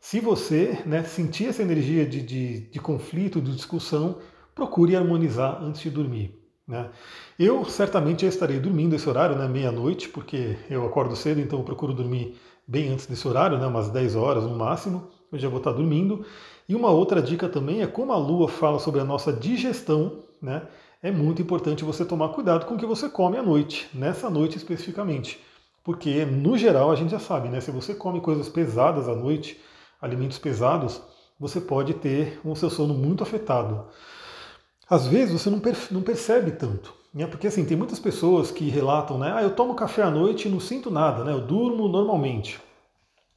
se 0.00 0.18
você 0.18 0.82
né, 0.84 1.04
sentir 1.04 1.46
essa 1.46 1.62
energia 1.62 2.04
de, 2.04 2.20
de, 2.20 2.60
de 2.62 2.80
conflito, 2.80 3.40
de 3.40 3.54
discussão, 3.54 4.18
procure 4.56 4.96
harmonizar 4.96 5.62
antes 5.62 5.82
de 5.82 5.90
dormir. 5.90 6.36
Né? 6.66 6.90
Eu 7.38 7.64
certamente 7.64 8.22
já 8.22 8.28
estarei 8.28 8.58
dormindo 8.58 8.96
esse 8.96 9.08
horário, 9.08 9.36
né, 9.36 9.46
meia-noite, 9.46 10.08
porque 10.08 10.56
eu 10.68 10.84
acordo 10.84 11.14
cedo, 11.14 11.40
então 11.40 11.62
procuro 11.62 11.94
dormir 11.94 12.36
bem 12.66 12.88
antes 12.88 13.06
desse 13.06 13.28
horário, 13.28 13.56
né, 13.56 13.68
umas 13.68 13.88
10 13.88 14.16
horas 14.16 14.42
no 14.42 14.56
máximo, 14.56 15.12
eu 15.30 15.38
já 15.38 15.48
vou 15.48 15.58
estar 15.58 15.70
dormindo. 15.70 16.26
E 16.68 16.74
uma 16.74 16.90
outra 16.90 17.20
dica 17.20 17.48
também 17.48 17.82
é 17.82 17.86
como 17.86 18.12
a 18.12 18.16
Lua 18.16 18.48
fala 18.48 18.78
sobre 18.78 19.00
a 19.00 19.04
nossa 19.04 19.32
digestão, 19.32 20.20
né? 20.40 20.62
é 21.02 21.10
muito 21.10 21.42
importante 21.42 21.84
você 21.84 22.04
tomar 22.04 22.28
cuidado 22.28 22.64
com 22.64 22.74
o 22.74 22.78
que 22.78 22.86
você 22.86 23.08
come 23.08 23.36
à 23.36 23.42
noite, 23.42 23.90
nessa 23.92 24.30
noite 24.30 24.56
especificamente. 24.56 25.40
Porque, 25.82 26.24
no 26.24 26.56
geral, 26.56 26.92
a 26.92 26.94
gente 26.94 27.10
já 27.10 27.18
sabe, 27.18 27.48
né? 27.48 27.60
Se 27.60 27.72
você 27.72 27.92
come 27.92 28.20
coisas 28.20 28.48
pesadas 28.48 29.08
à 29.08 29.14
noite, 29.16 29.60
alimentos 30.00 30.38
pesados, 30.38 31.02
você 31.40 31.60
pode 31.60 31.94
ter 31.94 32.40
o 32.44 32.54
seu 32.54 32.70
sono 32.70 32.94
muito 32.94 33.24
afetado. 33.24 33.84
Às 34.88 35.08
vezes 35.08 35.32
você 35.32 35.50
não, 35.50 35.60
não 35.90 36.02
percebe 36.02 36.52
tanto, 36.52 36.94
né? 37.12 37.26
Porque 37.26 37.48
assim, 37.48 37.64
tem 37.64 37.76
muitas 37.76 37.98
pessoas 37.98 38.52
que 38.52 38.68
relatam, 38.68 39.18
né? 39.18 39.32
Ah, 39.34 39.42
eu 39.42 39.56
tomo 39.56 39.74
café 39.74 40.02
à 40.02 40.10
noite 40.10 40.46
e 40.46 40.50
não 40.52 40.60
sinto 40.60 40.88
nada, 40.88 41.24
né? 41.24 41.32
Eu 41.32 41.40
durmo 41.40 41.88
normalmente. 41.88 42.60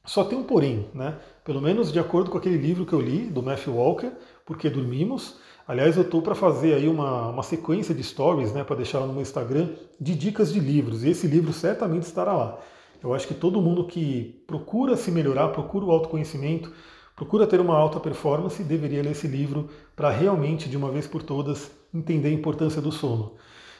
Só 0.06 0.24
tem 0.24 0.38
um 0.38 0.44
porém, 0.44 0.88
né? 0.94 1.16
Pelo 1.44 1.60
menos 1.60 1.92
de 1.92 1.98
acordo 1.98 2.30
com 2.30 2.38
aquele 2.38 2.56
livro 2.56 2.86
que 2.86 2.92
eu 2.92 3.00
li, 3.00 3.26
do 3.26 3.42
Matthew 3.42 3.74
Walker, 3.74 4.10
Porque 4.44 4.70
Dormimos, 4.70 5.38
Aliás, 5.68 5.96
eu 5.96 6.02
estou 6.02 6.22
para 6.22 6.36
fazer 6.36 6.74
aí 6.74 6.88
uma, 6.88 7.30
uma 7.30 7.42
sequência 7.42 7.92
de 7.92 8.00
stories, 8.00 8.52
né, 8.52 8.62
para 8.62 8.76
deixar 8.76 9.00
lá 9.00 9.06
no 9.06 9.12
meu 9.12 9.22
Instagram, 9.22 9.70
de 10.00 10.14
dicas 10.14 10.52
de 10.52 10.60
livros. 10.60 11.02
E 11.02 11.10
esse 11.10 11.26
livro 11.26 11.52
certamente 11.52 12.04
estará 12.04 12.32
lá. 12.34 12.58
Eu 13.02 13.12
acho 13.12 13.26
que 13.26 13.34
todo 13.34 13.60
mundo 13.60 13.84
que 13.84 14.42
procura 14.46 14.96
se 14.96 15.10
melhorar, 15.10 15.48
procura 15.48 15.84
o 15.84 15.90
autoconhecimento, 15.90 16.72
procura 17.16 17.48
ter 17.48 17.60
uma 17.60 17.76
alta 17.76 17.98
performance, 17.98 18.62
deveria 18.62 19.02
ler 19.02 19.10
esse 19.10 19.26
livro 19.26 19.68
para 19.96 20.08
realmente, 20.08 20.68
de 20.68 20.76
uma 20.76 20.90
vez 20.90 21.08
por 21.08 21.22
todas, 21.24 21.72
entender 21.92 22.28
a 22.28 22.32
importância 22.32 22.80
do 22.80 22.92
sono. 22.92 23.32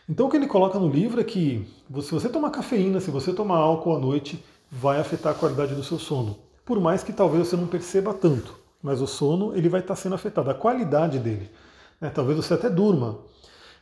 Então, 0.09 0.27
o 0.27 0.31
que 0.31 0.37
ele 0.37 0.47
coloca 0.49 0.79
no 0.81 0.89
livro 0.89 1.21
é 1.21 1.25
que 1.25 1.67
se 2.01 2.13
você 2.13 2.29
tomar 2.29 2.51
cafeína, 2.51 2.99
se 3.01 3.13
você 3.13 3.33
tomar 3.33 3.59
álcool 3.59 3.95
à 3.95 3.99
noite, 3.99 4.43
vai 4.71 4.99
afetar 5.01 5.33
a 5.33 5.39
qualidade 5.39 5.75
do 5.75 5.83
seu 5.83 5.99
sono. 5.99 6.39
Por 6.65 6.81
mais 6.81 7.03
que 7.03 7.13
talvez 7.13 7.47
você 7.47 7.57
não 7.57 7.67
perceba 7.67 8.13
tanto, 8.13 8.59
mas 8.83 9.01
o 9.01 9.07
sono 9.07 9.55
ele 9.57 9.69
vai 9.69 9.81
estar 9.81 9.97
sendo 9.97 10.15
afetado, 10.15 10.51
a 10.51 10.55
qualidade 10.55 11.19
dele. 11.19 11.51
Né? 12.01 12.11
Talvez 12.11 12.37
você 12.37 12.55
até 12.55 12.69
durma, 12.69 13.21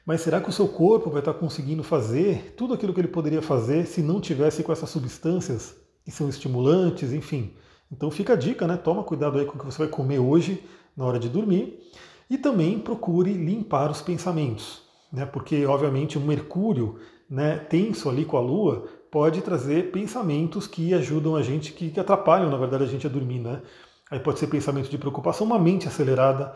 mas 0.05 0.21
será 0.21 0.41
que 0.41 0.51
o 0.51 0.53
seu 0.53 0.69
corpo 0.69 1.11
vai 1.11 1.21
estar 1.21 1.35
conseguindo 1.35 1.83
fazer 1.83 2.55
tudo 2.57 2.75
aquilo 2.75 2.93
que 2.93 3.01
ele 3.01 3.09
poderia 3.09 3.41
fazer 3.41 3.87
se 3.87 4.03
não 4.03 4.21
tivesse 4.21 4.63
com 4.63 4.73
essas 4.73 4.91
substâncias 4.91 5.75
que 6.05 6.11
são 6.11 6.29
estimulantes, 6.29 7.13
enfim? 7.13 7.55
Então 7.91 8.11
fica 8.11 8.35
a 8.35 8.37
dica, 8.37 8.67
né? 8.67 8.77
Toma 8.77 9.03
cuidado 9.03 9.39
aí 9.39 9.47
com 9.47 9.57
o 9.57 9.59
que 9.59 9.65
você 9.65 9.79
vai 9.79 9.89
comer 9.89 10.19
hoje 10.19 10.63
na 10.97 11.05
hora 11.05 11.19
de 11.19 11.29
dormir 11.29 11.81
e 12.29 12.37
também 12.37 12.79
procure 12.79 13.33
limpar 13.33 13.91
os 13.91 14.03
pensamentos, 14.03 14.83
né? 15.13 15.25
Porque 15.25 15.65
obviamente 15.65 16.19
o 16.19 16.21
Mercúrio, 16.21 16.99
né, 17.29 17.57
tenso 17.57 18.09
ali 18.09 18.25
com 18.25 18.37
a 18.37 18.41
Lua, 18.41 18.87
pode 19.15 19.43
trazer 19.43 19.93
pensamentos 19.93 20.67
que 20.67 20.93
ajudam 20.93 21.37
a 21.37 21.41
gente, 21.41 21.73
que, 21.73 22.01
atrapalham 22.01 22.51
na 22.51 22.57
verdade 22.57 22.83
a 22.83 22.87
gente 22.89 23.07
a 23.07 23.09
dormir, 23.09 23.39
né? 23.39 23.63
Aí 24.11 24.19
pode 24.19 24.41
ser 24.41 24.49
pensamento 24.49 24.91
de 24.91 24.99
preocupação, 24.99 25.47
uma 25.47 25.57
mente 25.57 25.87
acelerada, 25.87 26.53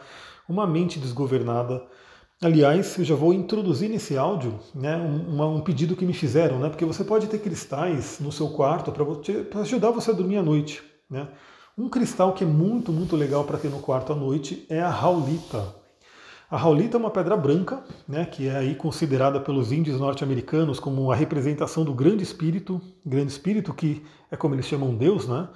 uma 0.49 0.67
mente 0.67 0.99
desgovernada. 0.99 1.87
Aliás, 2.43 2.99
eu 2.99 3.05
já 3.05 3.15
vou 3.15 3.33
introduzir 3.33 3.89
nesse 3.89 4.19
áudio 4.19 4.59
né, 4.75 4.97
um, 4.97 5.41
um 5.41 5.61
pedido 5.61 5.95
que 5.95 6.05
me 6.05 6.13
fizeram, 6.13 6.59
né, 6.59 6.69
porque 6.69 6.85
você 6.85 7.05
pode 7.05 7.29
ter 7.29 7.39
cristais 7.39 8.19
no 8.19 8.33
seu 8.33 8.49
quarto 8.49 8.91
para 8.91 9.61
ajudar 9.61 9.93
você 9.93 10.11
a 10.11 10.15
dormir 10.15 10.39
à 10.39 10.43
noite. 10.43 10.83
Né? 11.09 11.29
Um 11.77 11.89
cristal 11.89 12.33
que 12.33 12.43
é 12.43 12.47
muito, 12.47 12.93
muito 12.93 13.15
legal 13.15 13.45
para 13.45 13.57
ter 13.57 13.71
no 13.71 13.79
quarto 13.79 14.13
à 14.13 14.17
noite 14.17 14.67
é 14.69 14.81
a 14.81 14.91
raulita. 14.91 15.77
A 16.51 16.57
raulita 16.57 16.97
é 16.97 17.01
uma 17.01 17.11
pedra 17.11 17.37
branca, 17.37 17.85
né, 18.09 18.25
que 18.25 18.49
é 18.49 18.57
aí 18.57 18.75
considerada 18.75 19.39
pelos 19.39 19.71
índios 19.71 20.01
norte-americanos 20.01 20.81
como 20.81 21.13
a 21.13 21.15
representação 21.15 21.85
do 21.85 21.93
grande 21.93 22.23
espírito, 22.23 22.81
grande 23.05 23.31
espírito 23.31 23.75
que 23.75 24.03
é 24.31 24.37
como 24.37 24.55
eles 24.55 24.65
chamam 24.65 24.95
Deus, 24.95 25.29
né? 25.29 25.47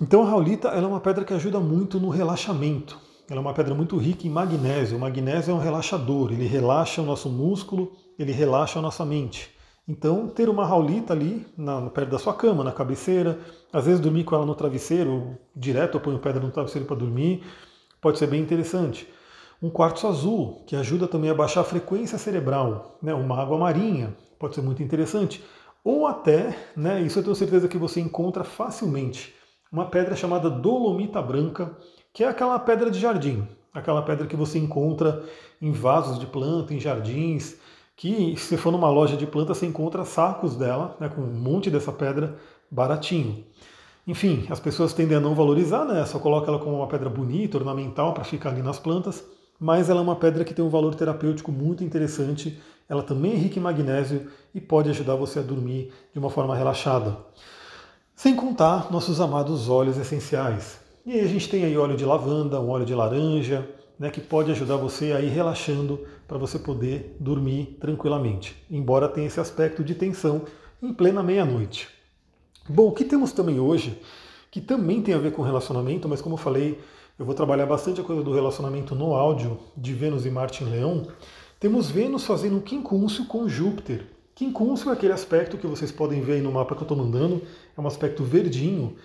Então 0.00 0.22
a 0.22 0.30
raulita 0.30 0.68
é 0.68 0.86
uma 0.86 1.00
pedra 1.00 1.24
que 1.24 1.34
ajuda 1.34 1.58
muito 1.58 1.98
no 1.98 2.10
relaxamento. 2.10 2.96
Ela 3.28 3.40
é 3.40 3.42
uma 3.42 3.52
pedra 3.52 3.74
muito 3.74 3.96
rica 3.96 4.24
em 4.24 4.30
magnésio. 4.30 4.96
O 4.96 5.00
magnésio 5.00 5.50
é 5.50 5.54
um 5.54 5.58
relaxador, 5.58 6.32
ele 6.32 6.46
relaxa 6.46 7.02
o 7.02 7.04
nosso 7.04 7.28
músculo, 7.28 7.90
ele 8.16 8.30
relaxa 8.30 8.78
a 8.78 8.82
nossa 8.82 9.04
mente. 9.04 9.50
Então, 9.88 10.28
ter 10.28 10.48
uma 10.48 10.64
raulita 10.64 11.12
ali 11.12 11.44
na, 11.58 11.90
perto 11.90 12.10
da 12.10 12.20
sua 12.20 12.34
cama, 12.34 12.62
na 12.62 12.70
cabeceira, 12.70 13.40
às 13.72 13.84
vezes 13.84 14.00
dormir 14.00 14.22
com 14.22 14.36
ela 14.36 14.46
no 14.46 14.54
travesseiro, 14.54 15.36
direto 15.56 15.96
eu 15.96 16.00
ponho 16.00 16.20
pedra 16.20 16.40
no 16.40 16.52
travesseiro 16.52 16.86
para 16.86 16.96
dormir, 16.96 17.42
pode 18.00 18.16
ser 18.18 18.28
bem 18.28 18.40
interessante. 18.40 19.08
Um 19.62 19.70
quartzo 19.70 20.06
azul, 20.06 20.62
que 20.66 20.76
ajuda 20.76 21.06
também 21.06 21.30
a 21.30 21.34
baixar 21.34 21.60
a 21.60 21.64
frequência 21.64 22.18
cerebral, 22.18 22.98
né? 23.02 23.14
uma 23.14 23.40
água 23.40 23.56
marinha, 23.56 24.14
pode 24.38 24.54
ser 24.54 24.62
muito 24.62 24.82
interessante. 24.82 25.42
Ou 25.82 26.06
até, 26.06 26.56
né, 26.76 27.00
isso 27.02 27.18
eu 27.18 27.22
tenho 27.22 27.36
certeza 27.36 27.68
que 27.68 27.76
você 27.76 28.00
encontra 28.00 28.42
facilmente, 28.42 29.34
uma 29.70 29.86
pedra 29.86 30.16
chamada 30.16 30.48
dolomita 30.48 31.20
branca, 31.20 31.76
que 32.12 32.24
é 32.24 32.28
aquela 32.28 32.58
pedra 32.58 32.90
de 32.90 32.98
jardim, 32.98 33.46
aquela 33.72 34.02
pedra 34.02 34.26
que 34.26 34.36
você 34.36 34.58
encontra 34.58 35.22
em 35.60 35.72
vasos 35.72 36.18
de 36.18 36.26
planta, 36.26 36.72
em 36.72 36.80
jardins, 36.80 37.56
que 37.96 38.36
se 38.36 38.56
for 38.56 38.70
numa 38.70 38.88
loja 38.88 39.16
de 39.16 39.26
planta 39.26 39.54
você 39.54 39.66
encontra 39.66 40.04
sacos 40.04 40.56
dela, 40.56 40.96
né, 40.98 41.08
com 41.08 41.20
um 41.20 41.34
monte 41.34 41.70
dessa 41.70 41.92
pedra 41.92 42.36
baratinho. 42.70 43.44
Enfim, 44.06 44.46
as 44.50 44.60
pessoas 44.60 44.92
tendem 44.92 45.16
a 45.16 45.20
não 45.20 45.34
valorizar, 45.34 45.84
né? 45.86 46.04
Só 46.04 46.18
coloca 46.18 46.50
ela 46.50 46.58
como 46.58 46.76
uma 46.76 46.86
pedra 46.86 47.08
bonita, 47.08 47.56
ornamental 47.56 48.12
para 48.12 48.22
ficar 48.22 48.50
ali 48.50 48.62
nas 48.62 48.78
plantas, 48.78 49.24
mas 49.64 49.88
ela 49.88 50.00
é 50.00 50.02
uma 50.02 50.14
pedra 50.14 50.44
que 50.44 50.52
tem 50.52 50.62
um 50.62 50.68
valor 50.68 50.94
terapêutico 50.94 51.50
muito 51.50 51.82
interessante. 51.82 52.60
Ela 52.86 53.02
também 53.02 53.32
é 53.32 53.34
rica 53.34 53.58
em 53.58 53.62
magnésio 53.62 54.30
e 54.54 54.60
pode 54.60 54.90
ajudar 54.90 55.14
você 55.14 55.38
a 55.38 55.42
dormir 55.42 55.90
de 56.12 56.18
uma 56.18 56.28
forma 56.28 56.54
relaxada. 56.54 57.16
Sem 58.14 58.36
contar 58.36 58.92
nossos 58.92 59.22
amados 59.22 59.70
óleos 59.70 59.96
essenciais. 59.96 60.78
E 61.06 61.12
aí 61.12 61.20
a 61.20 61.26
gente 61.26 61.48
tem 61.48 61.64
aí 61.64 61.78
óleo 61.78 61.96
de 61.96 62.04
lavanda, 62.04 62.60
um 62.60 62.68
óleo 62.68 62.84
de 62.84 62.94
laranja, 62.94 63.66
né, 63.98 64.10
que 64.10 64.20
pode 64.20 64.50
ajudar 64.50 64.76
você 64.76 65.12
a 65.12 65.20
ir 65.20 65.30
relaxando 65.30 65.98
para 66.28 66.36
você 66.36 66.58
poder 66.58 67.16
dormir 67.18 67.78
tranquilamente, 67.80 68.62
embora 68.70 69.08
tenha 69.08 69.28
esse 69.28 69.40
aspecto 69.40 69.82
de 69.82 69.94
tensão 69.94 70.42
em 70.82 70.92
plena 70.92 71.22
meia-noite. 71.22 71.88
Bom, 72.68 72.88
o 72.88 72.92
que 72.92 73.02
temos 73.02 73.32
também 73.32 73.58
hoje, 73.58 73.98
que 74.50 74.60
também 74.60 75.00
tem 75.00 75.14
a 75.14 75.18
ver 75.18 75.32
com 75.32 75.40
relacionamento, 75.40 76.06
mas 76.06 76.20
como 76.20 76.34
eu 76.34 76.38
falei, 76.38 76.78
eu 77.18 77.24
vou 77.24 77.34
trabalhar 77.34 77.66
bastante 77.66 78.00
a 78.00 78.04
coisa 78.04 78.22
do 78.22 78.32
relacionamento 78.32 78.94
no 78.94 79.14
áudio 79.14 79.58
de 79.76 79.94
Vênus 79.94 80.26
e 80.26 80.30
Marte 80.30 80.64
em 80.64 80.68
Leão. 80.68 81.06
Temos 81.60 81.88
Vênus 81.88 82.24
fazendo 82.24 82.56
um 82.56 82.60
quincúncio 82.60 83.24
com 83.26 83.48
Júpiter. 83.48 84.06
Quincúncio 84.34 84.90
é 84.90 84.92
aquele 84.92 85.12
aspecto 85.12 85.56
que 85.56 85.66
vocês 85.66 85.92
podem 85.92 86.20
ver 86.20 86.34
aí 86.34 86.40
no 86.40 86.50
mapa 86.50 86.74
que 86.74 86.80
eu 86.80 86.84
estou 86.84 86.96
mandando, 86.96 87.40
é 87.76 87.80
um 87.80 87.86
aspecto 87.86 88.24
verdinho, 88.24 88.96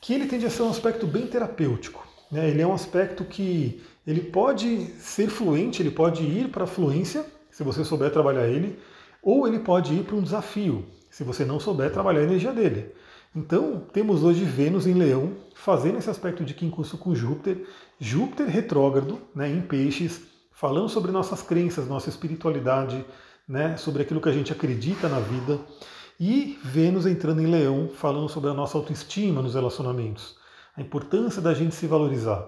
que 0.00 0.12
ele 0.12 0.26
tende 0.26 0.44
a 0.44 0.50
ser 0.50 0.62
um 0.62 0.70
aspecto 0.70 1.06
bem 1.06 1.28
terapêutico. 1.28 2.04
Né? 2.32 2.50
Ele 2.50 2.62
é 2.62 2.66
um 2.66 2.74
aspecto 2.74 3.24
que 3.24 3.80
ele 4.04 4.22
pode 4.22 4.86
ser 4.98 5.28
fluente, 5.28 5.80
ele 5.80 5.92
pode 5.92 6.24
ir 6.24 6.48
para 6.48 6.64
a 6.64 6.66
fluência, 6.66 7.24
se 7.48 7.62
você 7.62 7.84
souber 7.84 8.10
trabalhar 8.10 8.48
ele, 8.48 8.76
ou 9.22 9.46
ele 9.46 9.60
pode 9.60 9.94
ir 9.94 10.02
para 10.02 10.16
um 10.16 10.22
desafio, 10.22 10.84
se 11.08 11.22
você 11.22 11.44
não 11.44 11.60
souber 11.60 11.92
trabalhar 11.92 12.22
a 12.22 12.24
energia 12.24 12.52
dele. 12.52 12.92
Então, 13.34 13.82
temos 13.94 14.22
hoje 14.22 14.44
Vênus 14.44 14.86
em 14.86 14.92
Leão, 14.92 15.32
fazendo 15.54 15.96
esse 15.96 16.10
aspecto 16.10 16.44
de 16.44 16.52
quincurso 16.52 16.98
com 16.98 17.14
Júpiter, 17.14 17.66
Júpiter 17.98 18.46
retrógrado 18.46 19.22
né, 19.34 19.48
em 19.48 19.62
peixes, 19.62 20.20
falando 20.50 20.90
sobre 20.90 21.10
nossas 21.10 21.40
crenças, 21.40 21.88
nossa 21.88 22.10
espiritualidade, 22.10 23.02
né, 23.48 23.78
sobre 23.78 24.02
aquilo 24.02 24.20
que 24.20 24.28
a 24.28 24.32
gente 24.32 24.52
acredita 24.52 25.08
na 25.08 25.18
vida. 25.18 25.58
E 26.20 26.58
Vênus 26.62 27.06
entrando 27.06 27.40
em 27.40 27.46
Leão, 27.46 27.88
falando 27.88 28.28
sobre 28.28 28.50
a 28.50 28.54
nossa 28.54 28.76
autoestima 28.76 29.40
nos 29.40 29.54
relacionamentos, 29.54 30.36
a 30.76 30.82
importância 30.82 31.40
da 31.40 31.54
gente 31.54 31.74
se 31.74 31.86
valorizar. 31.86 32.46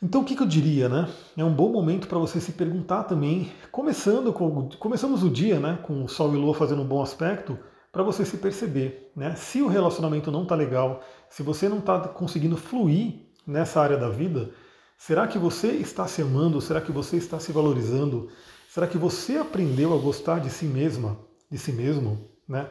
Então, 0.00 0.20
o 0.20 0.24
que, 0.24 0.36
que 0.36 0.42
eu 0.42 0.46
diria, 0.46 0.88
né? 0.88 1.08
É 1.36 1.44
um 1.44 1.52
bom 1.52 1.70
momento 1.70 2.06
para 2.06 2.16
você 2.16 2.40
se 2.40 2.52
perguntar 2.52 3.04
também, 3.04 3.52
começando 3.72 4.32
com, 4.32 4.68
começamos 4.78 5.24
o 5.24 5.28
dia, 5.28 5.58
né, 5.58 5.80
com 5.82 6.04
o 6.04 6.08
Sol 6.08 6.32
e 6.32 6.36
Lua 6.36 6.54
fazendo 6.54 6.80
um 6.80 6.86
bom 6.86 7.02
aspecto, 7.02 7.58
para 7.92 8.02
você 8.02 8.24
se 8.24 8.36
perceber, 8.36 9.10
né? 9.16 9.34
Se 9.34 9.60
o 9.60 9.68
relacionamento 9.68 10.30
não 10.30 10.44
está 10.44 10.54
legal, 10.54 11.02
se 11.28 11.42
você 11.42 11.68
não 11.68 11.78
está 11.78 11.98
conseguindo 12.00 12.56
fluir 12.56 13.26
nessa 13.46 13.80
área 13.80 13.96
da 13.96 14.08
vida, 14.08 14.50
será 14.96 15.26
que 15.26 15.38
você 15.38 15.68
está 15.68 16.06
se 16.06 16.22
amando? 16.22 16.60
Será 16.60 16.80
que 16.80 16.92
você 16.92 17.16
está 17.16 17.40
se 17.40 17.50
valorizando? 17.50 18.28
Será 18.68 18.86
que 18.86 18.96
você 18.96 19.36
aprendeu 19.36 19.92
a 19.92 20.00
gostar 20.00 20.38
de 20.38 20.50
si 20.50 20.64
mesma, 20.64 21.18
de 21.50 21.58
si 21.58 21.72
mesmo? 21.72 22.30
Né? 22.48 22.70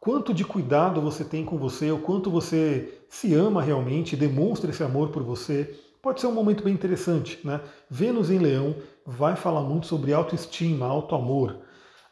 Quanto 0.00 0.34
de 0.34 0.44
cuidado 0.44 1.00
você 1.00 1.22
tem 1.22 1.44
com 1.44 1.56
você, 1.56 1.92
o 1.92 2.00
quanto 2.00 2.28
você 2.28 3.04
se 3.08 3.32
ama 3.34 3.62
realmente, 3.62 4.16
demonstra 4.16 4.70
esse 4.70 4.82
amor 4.82 5.10
por 5.10 5.22
você. 5.22 5.78
Pode 6.02 6.20
ser 6.20 6.26
um 6.26 6.32
momento 6.32 6.64
bem 6.64 6.74
interessante. 6.74 7.38
Né? 7.46 7.60
Vênus 7.88 8.28
em 8.28 8.38
Leão 8.38 8.74
vai 9.06 9.36
falar 9.36 9.60
muito 9.60 9.86
sobre 9.86 10.12
autoestima, 10.12 10.86
auto-amor, 10.86 11.58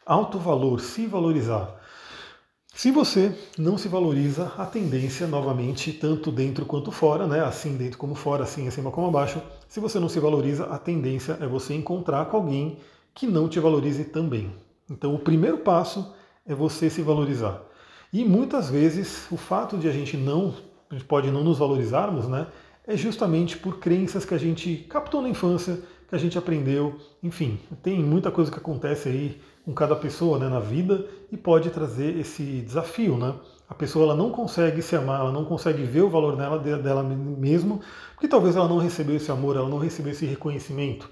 auto-valor, 0.05 0.79
se 0.79 1.05
valorizar. 1.05 1.80
Se 2.73 2.89
você 2.89 3.37
não 3.57 3.77
se 3.77 3.87
valoriza, 3.87 4.53
a 4.57 4.65
tendência, 4.65 5.27
novamente, 5.27 5.91
tanto 5.91 6.31
dentro 6.31 6.65
quanto 6.65 6.89
fora, 6.89 7.27
né? 7.27 7.41
assim 7.41 7.75
dentro 7.75 7.97
como 7.97 8.15
fora, 8.15 8.43
assim 8.43 8.67
acima 8.67 8.89
como 8.89 9.07
abaixo, 9.07 9.41
se 9.67 9.79
você 9.79 9.99
não 9.99 10.07
se 10.07 10.19
valoriza, 10.19 10.65
a 10.65 10.79
tendência 10.79 11.37
é 11.41 11.45
você 11.45 11.75
encontrar 11.75 12.25
com 12.25 12.37
alguém 12.37 12.77
que 13.13 13.27
não 13.27 13.49
te 13.49 13.59
valorize 13.59 14.05
também. 14.05 14.51
Então, 14.89 15.13
o 15.13 15.19
primeiro 15.19 15.59
passo 15.59 16.13
é 16.45 16.55
você 16.55 16.89
se 16.89 17.01
valorizar. 17.01 17.61
E 18.11 18.23
muitas 18.23 18.69
vezes 18.69 19.27
o 19.29 19.37
fato 19.37 19.77
de 19.77 19.87
a 19.87 19.91
gente 19.91 20.15
não, 20.15 20.55
a 20.89 20.95
gente 20.95 21.05
pode 21.05 21.29
não 21.29 21.43
nos 21.43 21.59
valorizarmos, 21.59 22.27
né, 22.27 22.47
é 22.87 22.95
justamente 22.97 23.57
por 23.57 23.79
crenças 23.79 24.25
que 24.25 24.33
a 24.33 24.39
gente 24.39 24.87
captou 24.89 25.21
na 25.21 25.29
infância, 25.29 25.79
que 26.07 26.15
a 26.15 26.17
gente 26.17 26.37
aprendeu, 26.37 26.97
enfim, 27.21 27.59
tem 27.83 28.01
muita 28.01 28.31
coisa 28.31 28.49
que 28.49 28.57
acontece 28.57 29.09
aí 29.09 29.41
com 29.71 29.73
cada 29.73 29.95
pessoa 29.95 30.37
né, 30.37 30.49
na 30.49 30.59
vida 30.59 31.07
e 31.31 31.37
pode 31.37 31.69
trazer 31.69 32.17
esse 32.17 32.43
desafio, 32.61 33.17
né? 33.17 33.33
A 33.69 33.73
pessoa 33.73 34.03
ela 34.03 34.15
não 34.15 34.29
consegue 34.29 34.81
se 34.81 34.97
amar, 34.97 35.21
ela 35.21 35.31
não 35.31 35.45
consegue 35.45 35.83
ver 35.83 36.01
o 36.01 36.09
valor 36.09 36.35
dela, 36.35 36.59
dela 36.59 37.01
mesmo, 37.01 37.79
porque 38.13 38.27
talvez 38.27 38.57
ela 38.57 38.67
não 38.67 38.77
recebeu 38.77 39.15
esse 39.15 39.31
amor, 39.31 39.55
ela 39.55 39.69
não 39.69 39.77
recebeu 39.77 40.11
esse 40.11 40.25
reconhecimento. 40.25 41.09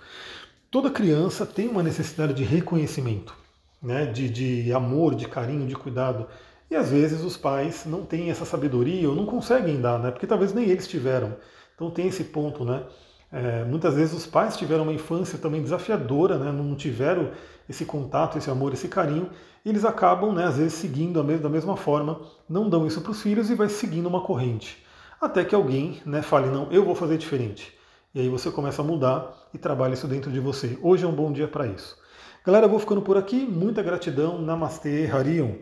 Toda 0.69 0.91
criança 0.91 1.45
tem 1.45 1.69
uma 1.69 1.81
necessidade 1.81 2.33
de 2.33 2.43
reconhecimento 2.43 3.33
né, 3.81 4.05
de, 4.07 4.29
de 4.29 4.73
amor, 4.73 5.15
de 5.15 5.25
carinho, 5.25 5.65
de 5.65 5.75
cuidado. 5.75 6.27
E 6.69 6.75
às 6.75 6.89
vezes 6.89 7.23
os 7.23 7.37
pais 7.37 7.85
não 7.85 8.05
têm 8.05 8.29
essa 8.29 8.43
sabedoria 8.43 9.09
ou 9.09 9.15
não 9.15 9.25
conseguem 9.25 9.79
dar, 9.79 9.97
né, 9.99 10.11
porque 10.11 10.27
talvez 10.27 10.53
nem 10.53 10.69
eles 10.69 10.85
tiveram. 10.85 11.37
Então 11.75 11.89
tem 11.89 12.07
esse 12.07 12.25
ponto, 12.25 12.65
né? 12.65 12.83
É, 13.31 13.63
muitas 13.63 13.95
vezes 13.95 14.13
os 14.13 14.25
pais 14.25 14.57
tiveram 14.57 14.83
uma 14.83 14.93
infância 14.93 15.37
também 15.37 15.61
desafiadora, 15.61 16.37
né, 16.37 16.51
não 16.51 16.75
tiveram 16.75 17.31
esse 17.67 17.85
contato, 17.85 18.37
esse 18.37 18.49
amor, 18.49 18.73
esse 18.73 18.87
carinho, 18.87 19.29
e 19.63 19.69
eles 19.69 19.85
acabam, 19.85 20.33
né, 20.33 20.45
às 20.45 20.57
vezes, 20.57 20.73
seguindo 20.73 21.23
da 21.23 21.49
mesma 21.49 21.77
forma, 21.77 22.21
não 22.49 22.67
dão 22.67 22.87
isso 22.87 23.01
para 23.01 23.11
os 23.11 23.21
filhos 23.21 23.49
e 23.49 23.55
vai 23.55 23.69
seguindo 23.69 24.07
uma 24.07 24.21
corrente. 24.21 24.83
Até 25.21 25.45
que 25.45 25.53
alguém 25.53 26.01
né, 26.05 26.21
fale, 26.21 26.49
não, 26.49 26.71
eu 26.71 26.83
vou 26.83 26.95
fazer 26.95 27.17
diferente. 27.17 27.77
E 28.15 28.21
aí 28.21 28.29
você 28.29 28.49
começa 28.49 28.81
a 28.81 28.85
mudar 28.85 29.31
e 29.53 29.57
trabalha 29.57 29.93
isso 29.93 30.07
dentro 30.07 30.31
de 30.31 30.39
você. 30.39 30.79
Hoje 30.81 31.05
é 31.05 31.07
um 31.07 31.13
bom 31.13 31.31
dia 31.31 31.47
para 31.47 31.67
isso. 31.67 31.95
Galera, 32.43 32.65
eu 32.65 32.69
vou 32.69 32.79
ficando 32.79 33.01
por 33.03 33.17
aqui. 33.17 33.45
Muita 33.45 33.83
gratidão. 33.83 34.41
Namastê, 34.41 35.07
Harion. 35.11 35.57